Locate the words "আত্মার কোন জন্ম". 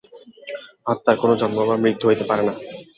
0.87-1.57